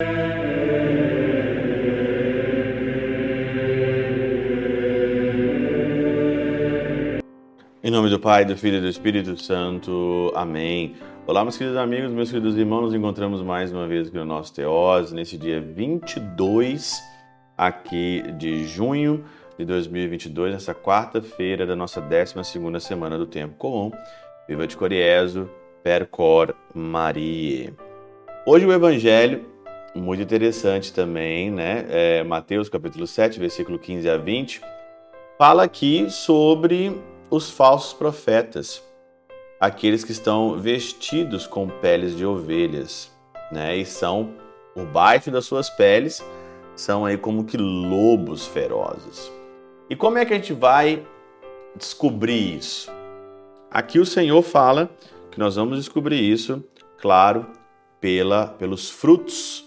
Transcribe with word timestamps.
Em 0.00 0.06
nome 7.90 8.08
do 8.08 8.20
Pai, 8.20 8.44
do 8.44 8.56
Filho 8.56 8.76
e 8.76 8.80
do 8.80 8.86
Espírito 8.86 9.36
Santo. 9.36 10.32
Amém. 10.36 10.94
Olá, 11.26 11.42
meus 11.42 11.56
queridos 11.56 11.76
amigos, 11.76 12.12
meus 12.12 12.30
queridos 12.30 12.56
irmãos, 12.56 12.82
nos 12.82 12.94
encontramos 12.94 13.42
mais 13.42 13.72
uma 13.72 13.88
vez 13.88 14.06
aqui 14.06 14.16
no 14.16 14.24
nosso 14.24 14.54
Teós, 14.54 15.10
nesse 15.10 15.36
dia 15.36 15.60
22 15.60 17.02
aqui 17.56 18.22
de 18.38 18.68
junho 18.68 19.24
de 19.58 19.64
2022, 19.64 20.52
nessa 20.52 20.72
quarta-feira 20.72 21.66
da 21.66 21.74
nossa 21.74 22.00
12 22.00 22.34
semana 22.78 23.18
do 23.18 23.26
Tempo 23.26 23.56
Comum. 23.56 23.90
Viva 24.46 24.64
de 24.64 24.76
Coriezo, 24.76 25.50
Percor 25.82 26.54
Marie. 26.72 27.74
Hoje 28.46 28.64
o 28.64 28.72
Evangelho, 28.72 29.57
muito 29.98 30.22
interessante 30.22 30.92
também, 30.92 31.50
né? 31.50 31.86
É 31.88 32.24
Mateus 32.24 32.68
capítulo 32.68 33.06
7, 33.06 33.38
versículo 33.38 33.78
15 33.78 34.08
a 34.08 34.16
20, 34.16 34.60
fala 35.36 35.64
aqui 35.64 36.08
sobre 36.10 37.00
os 37.30 37.50
falsos 37.50 37.92
profetas 37.92 38.82
aqueles 39.60 40.04
que 40.04 40.12
estão 40.12 40.58
vestidos 40.58 41.46
com 41.46 41.68
peles 41.68 42.16
de 42.16 42.24
ovelhas, 42.24 43.10
né? 43.50 43.76
E 43.76 43.84
são 43.84 44.34
por 44.74 44.86
baixo 44.86 45.30
das 45.30 45.44
suas 45.44 45.68
peles 45.68 46.24
são 46.76 47.04
aí 47.04 47.18
como 47.18 47.44
que 47.44 47.56
lobos 47.56 48.46
ferozes. 48.46 49.32
E 49.90 49.96
como 49.96 50.18
é 50.18 50.24
que 50.24 50.32
a 50.32 50.36
gente 50.36 50.52
vai 50.52 51.04
descobrir 51.74 52.56
isso? 52.56 52.90
Aqui 53.70 53.98
o 53.98 54.06
Senhor 54.06 54.40
fala 54.42 54.88
que 55.30 55.38
nós 55.38 55.56
vamos 55.56 55.78
descobrir 55.78 56.22
isso, 56.22 56.62
claro, 56.98 57.46
pela 58.00 58.46
pelos 58.46 58.88
frutos. 58.88 59.66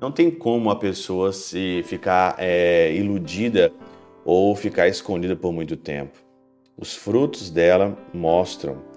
Não 0.00 0.12
tem 0.12 0.30
como 0.30 0.70
a 0.70 0.76
pessoa 0.76 1.32
se 1.32 1.82
ficar 1.84 2.36
é, 2.38 2.94
iludida 2.94 3.72
ou 4.24 4.54
ficar 4.54 4.88
escondida 4.88 5.34
por 5.34 5.52
muito 5.52 5.76
tempo. 5.76 6.18
Os 6.76 6.94
frutos 6.94 7.50
dela 7.50 7.98
mostram 8.14 8.88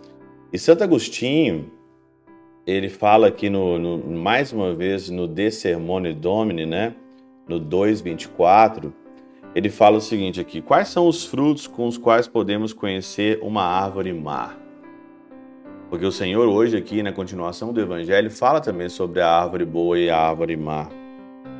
e 0.53 0.59
Santo 0.59 0.83
Agostinho, 0.83 1.71
ele 2.67 2.89
fala 2.89 3.27
aqui 3.27 3.49
no, 3.49 3.79
no, 3.79 3.97
mais 4.17 4.51
uma 4.51 4.75
vez 4.75 5.09
no 5.09 5.25
De 5.25 5.49
Sermone 5.49 6.13
Domini, 6.13 6.65
né? 6.65 6.93
No 7.47 7.57
2:24, 7.57 8.91
ele 9.55 9.69
fala 9.69 9.97
o 9.97 10.01
seguinte 10.01 10.41
aqui: 10.41 10.61
Quais 10.61 10.89
são 10.89 11.07
os 11.07 11.25
frutos 11.25 11.67
com 11.67 11.87
os 11.87 11.97
quais 11.97 12.27
podemos 12.27 12.73
conhecer 12.73 13.39
uma 13.41 13.63
árvore 13.63 14.11
má? 14.11 14.57
Porque 15.89 16.05
o 16.05 16.11
Senhor 16.11 16.45
hoje 16.49 16.75
aqui 16.75 17.01
na 17.01 17.13
continuação 17.13 17.71
do 17.71 17.79
evangelho 17.79 18.29
fala 18.29 18.59
também 18.59 18.89
sobre 18.89 19.21
a 19.21 19.29
árvore 19.29 19.63
boa 19.63 19.97
e 19.97 20.09
a 20.09 20.17
árvore 20.17 20.57
má. 20.57 20.89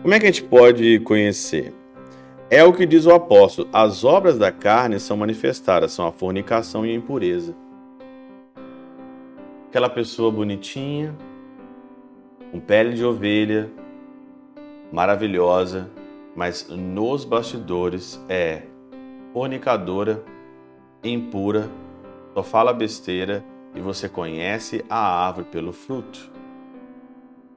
Como 0.02 0.14
é 0.14 0.20
que 0.20 0.26
a 0.26 0.32
gente 0.32 0.44
pode 0.44 1.00
conhecer? 1.02 1.74
É 2.50 2.64
o 2.64 2.74
que 2.74 2.86
diz 2.86 3.06
o 3.06 3.12
apóstolo: 3.12 3.70
as 3.72 4.04
obras 4.04 4.38
da 4.38 4.52
carne 4.52 5.00
são 5.00 5.16
manifestadas, 5.16 5.92
são 5.92 6.08
a 6.08 6.12
fornicação 6.12 6.86
e 6.86 6.92
a 6.92 6.96
impureza 6.96 7.56
aquela 9.72 9.90
pessoa 9.90 10.30
bonitinha, 10.30 11.16
com 12.52 12.60
pele 12.60 12.94
de 12.94 13.06
ovelha, 13.06 13.72
maravilhosa, 14.92 15.90
mas 16.36 16.68
nos 16.68 17.24
bastidores 17.24 18.22
é 18.28 18.64
fornicadora, 19.32 20.22
impura, 21.02 21.70
só 22.34 22.44
fala 22.44 22.74
besteira 22.74 23.46
e 23.74 23.80
você 23.80 24.10
conhece 24.10 24.84
a 24.90 25.26
árvore 25.26 25.48
pelo 25.50 25.72
fruto. 25.72 26.30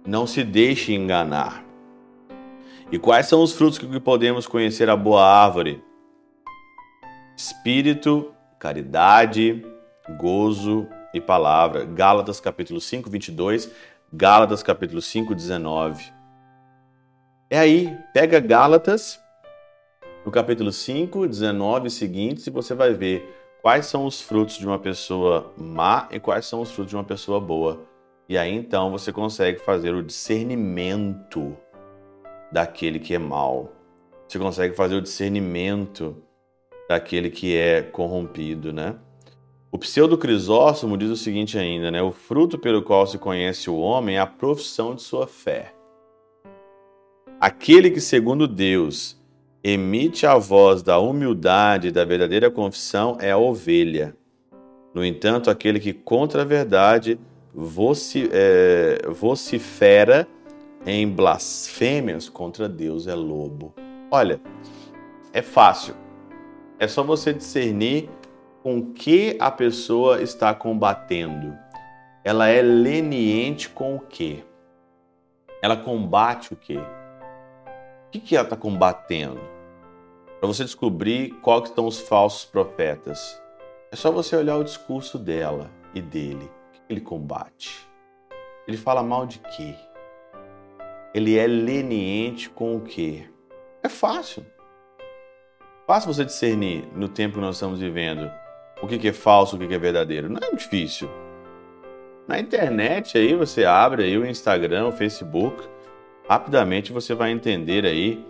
Não 0.06 0.24
se 0.24 0.44
deixe 0.44 0.94
enganar. 0.94 1.63
E 2.94 2.98
quais 3.00 3.26
são 3.26 3.42
os 3.42 3.52
frutos 3.52 3.76
que 3.76 3.98
podemos 3.98 4.46
conhecer 4.46 4.88
a 4.88 4.94
boa 4.94 5.20
árvore? 5.20 5.82
Espírito, 7.36 8.32
caridade, 8.56 9.66
gozo, 10.16 10.86
e 11.12 11.20
palavra. 11.20 11.84
Gálatas 11.84 12.38
capítulo 12.38 12.80
5, 12.80 13.10
22, 13.10 13.68
Gálatas 14.12 14.62
capítulo 14.62 15.02
5, 15.02 15.34
19. 15.34 16.04
É 17.50 17.58
aí, 17.58 17.98
pega 18.12 18.38
Gálatas, 18.38 19.18
no 20.24 20.30
capítulo 20.30 20.70
5, 20.70 21.26
19 21.26 21.88
e 21.88 21.90
seguintes, 21.90 22.46
e 22.46 22.50
você 22.50 22.76
vai 22.76 22.94
ver 22.94 23.28
quais 23.60 23.86
são 23.86 24.06
os 24.06 24.20
frutos 24.20 24.56
de 24.56 24.68
uma 24.68 24.78
pessoa 24.78 25.52
má 25.58 26.06
e 26.12 26.20
quais 26.20 26.46
são 26.46 26.60
os 26.60 26.70
frutos 26.70 26.90
de 26.90 26.96
uma 26.96 27.02
pessoa 27.02 27.40
boa. 27.40 27.88
E 28.28 28.38
aí 28.38 28.54
então 28.54 28.92
você 28.92 29.12
consegue 29.12 29.58
fazer 29.58 29.92
o 29.96 30.00
discernimento 30.00 31.58
daquele 32.54 33.00
que 33.00 33.12
é 33.12 33.18
mal. 33.18 33.72
Você 34.28 34.38
consegue 34.38 34.76
fazer 34.76 34.94
o 34.94 35.02
discernimento 35.02 36.16
daquele 36.88 37.28
que 37.28 37.56
é 37.56 37.82
corrompido, 37.82 38.72
né? 38.72 38.94
O 39.72 39.78
pseudo 39.78 40.16
Crisóstomo 40.16 40.96
diz 40.96 41.10
o 41.10 41.16
seguinte 41.16 41.58
ainda, 41.58 41.90
né? 41.90 42.00
O 42.00 42.12
fruto 42.12 42.56
pelo 42.56 42.80
qual 42.80 43.08
se 43.08 43.18
conhece 43.18 43.68
o 43.68 43.76
homem 43.76 44.16
é 44.16 44.20
a 44.20 44.26
profissão 44.26 44.94
de 44.94 45.02
sua 45.02 45.26
fé. 45.26 45.74
Aquele 47.40 47.90
que, 47.90 48.00
segundo 48.00 48.46
Deus, 48.46 49.20
emite 49.62 50.24
a 50.24 50.38
voz 50.38 50.80
da 50.80 51.00
humildade 51.00 51.88
e 51.88 51.90
da 51.90 52.04
verdadeira 52.04 52.52
confissão 52.52 53.18
é 53.20 53.32
a 53.32 53.36
ovelha. 53.36 54.16
No 54.94 55.04
entanto, 55.04 55.50
aquele 55.50 55.80
que 55.80 55.92
contra 55.92 56.42
a 56.42 56.44
verdade 56.44 57.18
é, 58.32 59.02
vocifera 59.08 60.28
em 60.86 61.08
blasfêmias 61.08 62.28
contra 62.28 62.68
Deus 62.68 63.06
é 63.06 63.14
lobo. 63.14 63.74
Olha, 64.10 64.40
é 65.32 65.40
fácil. 65.40 65.94
É 66.78 66.86
só 66.86 67.02
você 67.02 67.32
discernir 67.32 68.10
com 68.62 68.92
que 68.92 69.36
a 69.40 69.50
pessoa 69.50 70.22
está 70.22 70.54
combatendo. 70.54 71.56
Ela 72.22 72.48
é 72.48 72.60
leniente 72.62 73.68
com 73.68 73.96
o 73.96 74.00
quê? 74.00 74.44
Ela 75.62 75.76
combate 75.76 76.52
o 76.52 76.56
quê? 76.56 76.78
O 78.06 78.10
que, 78.10 78.36
ela 78.36 78.44
está 78.44 78.56
combatendo? 78.56 79.40
Para 80.38 80.46
você 80.46 80.64
descobrir 80.64 81.30
quais 81.40 81.70
são 81.70 81.86
os 81.86 82.00
falsos 82.00 82.44
profetas, 82.44 83.40
é 83.90 83.96
só 83.96 84.10
você 84.10 84.36
olhar 84.36 84.56
o 84.56 84.64
discurso 84.64 85.18
dela 85.18 85.70
e 85.94 86.00
dele. 86.00 86.44
O 86.44 86.72
que 86.72 86.80
ele 86.90 87.00
combate? 87.00 87.86
Ele 88.66 88.76
fala 88.76 89.02
mal 89.02 89.26
de 89.26 89.38
quê? 89.38 89.74
Ele 91.14 91.38
é 91.38 91.46
leniente 91.46 92.50
com 92.50 92.74
o 92.74 92.80
quê? 92.80 93.22
É 93.84 93.88
fácil. 93.88 94.44
Fácil 95.86 96.12
você 96.12 96.24
discernir 96.24 96.88
no 96.96 97.08
tempo 97.08 97.34
que 97.34 97.40
nós 97.40 97.54
estamos 97.54 97.78
vivendo 97.78 98.28
o 98.82 98.88
que, 98.88 99.06
é 99.06 99.12
falso, 99.12 99.54
o 99.54 99.58
que, 99.58 99.72
é 99.72 99.78
verdadeiro. 99.78 100.28
Não 100.28 100.40
é 100.42 100.54
difícil. 100.56 101.08
Na 102.26 102.40
internet 102.40 103.16
aí 103.16 103.32
você 103.34 103.64
abre 103.64 104.02
aí 104.02 104.18
o 104.18 104.26
Instagram, 104.26 104.88
o 104.88 104.92
Facebook, 104.92 105.62
rapidamente 106.28 106.92
você 106.92 107.14
vai 107.14 107.30
entender 107.30 107.84
aí 107.84 108.24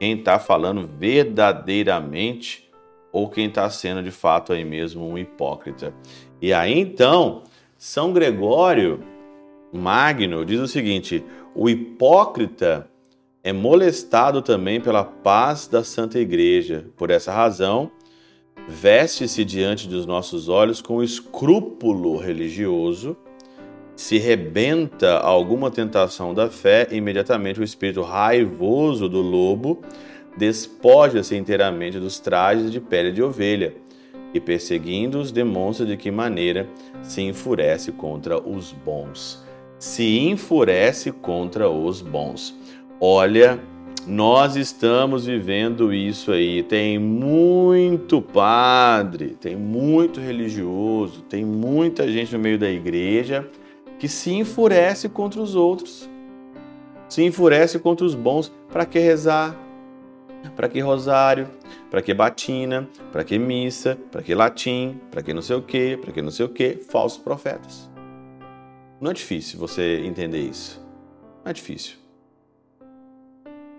quem 0.00 0.18
está 0.18 0.38
falando 0.38 0.88
verdadeiramente 0.98 2.70
ou 3.12 3.28
quem 3.28 3.46
está 3.48 3.68
sendo 3.68 4.02
de 4.02 4.10
fato 4.10 4.52
aí 4.52 4.64
mesmo 4.64 5.06
um 5.06 5.18
hipócrita. 5.18 5.92
E 6.40 6.54
aí 6.54 6.78
então, 6.78 7.42
São 7.76 8.12
Gregório 8.12 9.00
Magno 9.72 10.44
diz 10.44 10.60
o 10.60 10.68
seguinte: 10.68 11.24
o 11.54 11.68
hipócrita 11.68 12.88
é 13.42 13.52
molestado 13.52 14.42
também 14.42 14.80
pela 14.80 15.04
paz 15.04 15.66
da 15.66 15.84
Santa 15.84 16.18
Igreja. 16.18 16.86
Por 16.96 17.10
essa 17.10 17.30
razão, 17.30 17.90
veste-se 18.66 19.44
diante 19.44 19.86
dos 19.86 20.06
nossos 20.06 20.48
olhos 20.48 20.80
com 20.80 21.02
escrúpulo 21.02 22.16
religioso, 22.16 23.16
se 23.94 24.18
rebenta 24.18 25.18
alguma 25.18 25.70
tentação 25.70 26.34
da 26.34 26.50
fé, 26.50 26.88
imediatamente 26.90 27.60
o 27.60 27.64
espírito 27.64 28.02
raivoso 28.02 29.08
do 29.08 29.20
lobo 29.20 29.80
despoja-se 30.36 31.36
inteiramente 31.36 32.00
dos 32.00 32.18
trajes 32.18 32.72
de 32.72 32.80
pele 32.80 33.12
de 33.12 33.22
ovelha 33.22 33.72
e, 34.32 34.40
perseguindo-os, 34.40 35.30
demonstra 35.30 35.86
de 35.86 35.96
que 35.96 36.10
maneira 36.10 36.68
se 37.02 37.22
enfurece 37.22 37.92
contra 37.92 38.36
os 38.36 38.72
bons. 38.72 39.43
Se 39.84 40.18
enfurece 40.18 41.12
contra 41.12 41.68
os 41.68 42.00
bons. 42.00 42.58
Olha 42.98 43.60
nós 44.06 44.56
estamos 44.56 45.26
vivendo 45.26 45.92
isso 45.92 46.32
aí. 46.32 46.62
Tem 46.62 46.98
muito 46.98 48.22
padre, 48.22 49.36
tem 49.38 49.54
muito 49.54 50.20
religioso, 50.20 51.20
tem 51.20 51.44
muita 51.44 52.10
gente 52.10 52.32
no 52.32 52.38
meio 52.38 52.58
da 52.58 52.70
igreja 52.70 53.46
que 53.98 54.08
se 54.08 54.32
enfurece 54.32 55.06
contra 55.10 55.38
os 55.38 55.54
outros. 55.54 56.08
Se 57.06 57.22
enfurece 57.22 57.78
contra 57.78 58.06
os 58.06 58.14
bons. 58.14 58.50
Para 58.72 58.86
que 58.86 58.98
rezar? 58.98 59.54
Para 60.56 60.66
que 60.66 60.80
rosário? 60.80 61.46
Para 61.90 62.00
que 62.00 62.14
batina? 62.14 62.88
Para 63.12 63.22
que 63.22 63.38
missa? 63.38 63.98
Para 64.10 64.22
que 64.22 64.34
latim? 64.34 64.98
Para 65.10 65.22
que 65.22 65.34
não 65.34 65.42
sei 65.42 65.56
o 65.56 65.62
quê? 65.62 65.98
Para 66.00 66.10
que 66.10 66.22
não 66.22 66.30
sei 66.30 66.46
o 66.46 66.48
quê? 66.48 66.78
Falsos 66.88 67.18
profetas. 67.18 67.93
Não 69.00 69.10
é 69.10 69.14
difícil 69.14 69.58
você 69.58 70.00
entender 70.04 70.40
isso. 70.40 70.80
Não 71.44 71.50
é 71.50 71.52
difícil. 71.52 71.96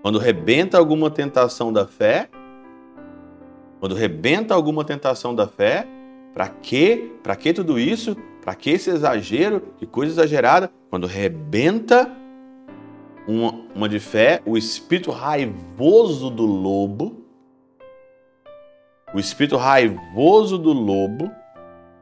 Quando 0.01 0.19
rebenta 0.19 0.77
alguma 0.77 1.09
tentação 1.09 1.73
da 1.73 1.87
fé, 1.87 2.29
quando 3.79 3.95
rebenta 3.95 4.53
alguma 4.53 4.83
tentação 4.83 5.33
da 5.33 5.47
fé, 5.47 5.87
para 6.33 6.47
quê? 6.49 7.11
Para 7.23 7.35
que 7.35 7.53
tudo 7.53 7.79
isso? 7.79 8.15
Para 8.43 8.53
que 8.53 8.69
esse 8.69 8.89
exagero? 8.89 9.61
Que 9.77 9.85
coisa 9.85 10.13
exagerada? 10.13 10.69
Quando 10.89 11.07
rebenta 11.07 12.11
uma, 13.27 13.53
uma 13.73 13.89
de 13.89 13.99
fé, 13.99 14.41
o 14.45 14.57
espírito 14.57 15.11
raivoso 15.11 16.29
do 16.29 16.45
lobo, 16.45 17.25
o 19.13 19.19
espírito 19.19 19.57
raivoso 19.57 20.57
do 20.57 20.73
lobo 20.73 21.31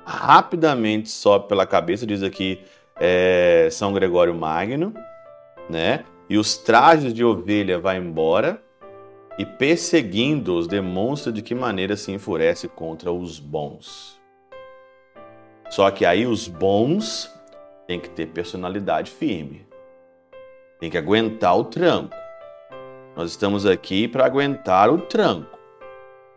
rapidamente 0.06 1.10
sobe 1.10 1.48
pela 1.48 1.66
cabeça, 1.66 2.06
diz 2.06 2.24
aqui 2.24 2.60
é, 3.00 3.68
São 3.72 3.94
Gregório 3.94 4.34
Magno, 4.34 4.94
né? 5.70 6.06
E 6.30 6.38
os 6.38 6.58
trajes 6.58 7.14
de 7.14 7.24
ovelha 7.24 7.80
vai 7.80 7.98
embora 7.98 8.62
e 9.38 9.46
perseguindo-os 9.46 10.68
demonstra 10.68 11.32
de 11.32 11.42
que 11.42 11.56
maneira 11.56 11.96
se 11.96 12.12
enfurece 12.12 12.68
contra 12.68 13.12
os 13.12 13.40
bons. 13.40 14.22
Só 15.70 15.90
que 15.90 16.06
aí 16.06 16.26
os 16.26 16.48
bons 16.48 17.32
têm 17.88 18.00
que 18.00 18.10
ter 18.10 18.28
personalidade 18.28 19.12
firme. 19.12 19.66
Tem 20.80 20.90
que 20.90 20.98
aguentar 20.98 21.58
o 21.58 21.64
tranco. 21.64 22.16
Nós 23.16 23.32
estamos 23.32 23.66
aqui 23.66 24.08
para 24.08 24.26
aguentar 24.26 24.92
o 24.92 25.00
tranco. 25.00 25.58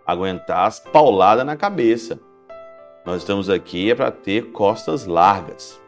Aguentar 0.07 0.67
as 0.67 0.79
pauladas 0.79 1.45
na 1.45 1.57
cabeça. 1.57 2.19
Nós 3.05 3.19
estamos 3.19 3.51
aqui 3.51 3.91
é 3.91 3.95
para 3.95 4.11
ter 4.11 4.53
costas 4.53 5.07
largas. 5.07 5.81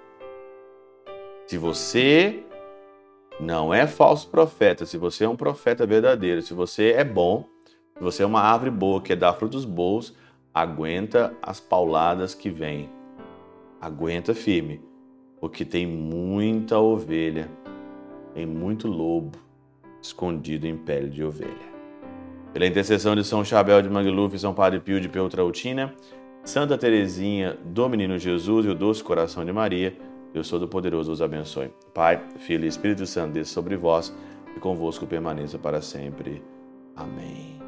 Se 1.48 1.56
você 1.56 2.44
não 3.40 3.72
é 3.72 3.86
falso 3.86 4.28
profeta, 4.28 4.84
se 4.84 4.98
você 4.98 5.24
é 5.24 5.28
um 5.28 5.34
profeta 5.34 5.86
verdadeiro, 5.86 6.42
se 6.42 6.52
você 6.52 6.90
é 6.90 7.02
bom, 7.02 7.48
se 7.96 8.04
você 8.04 8.22
é 8.22 8.26
uma 8.26 8.42
árvore 8.42 8.70
boa 8.70 9.00
que 9.00 9.16
dá 9.16 9.32
frutos 9.32 9.64
bons, 9.64 10.14
aguenta 10.52 11.34
as 11.40 11.58
pauladas 11.58 12.34
que 12.34 12.50
vêm. 12.50 12.90
Aguenta 13.80 14.34
firme, 14.34 14.82
porque 15.40 15.64
tem 15.64 15.86
muita 15.86 16.78
ovelha, 16.78 17.48
tem 18.34 18.44
muito 18.44 18.86
lobo 18.86 19.38
escondido 20.02 20.66
em 20.66 20.76
pele 20.76 21.08
de 21.08 21.24
ovelha. 21.24 21.78
Pela 22.52 22.66
intercessão 22.66 23.16
de 23.16 23.24
São 23.24 23.42
Chabel 23.42 23.80
de 23.80 23.88
Mangluf 23.88 24.38
São 24.38 24.52
Padre 24.52 24.80
Pio 24.80 25.00
de 25.00 25.08
Peutrautina, 25.08 25.94
Santa 26.44 26.76
Teresinha 26.76 27.56
do 27.64 27.88
Menino 27.88 28.18
Jesus 28.18 28.66
e 28.66 28.68
o 28.68 28.74
Doce 28.74 29.02
Coração 29.02 29.46
de 29.46 29.52
Maria, 29.52 29.96
eu 30.38 30.44
sou 30.44 30.58
do 30.58 30.68
poderoso, 30.68 31.12
os 31.12 31.20
abençoe. 31.20 31.70
Pai, 31.92 32.22
Filho 32.38 32.64
e 32.64 32.68
Espírito 32.68 33.06
Santo, 33.06 33.34
desça 33.34 33.52
sobre 33.52 33.76
vós 33.76 34.14
e 34.56 34.60
convosco 34.60 35.06
permaneça 35.06 35.58
para 35.58 35.82
sempre. 35.82 36.42
Amém. 36.96 37.58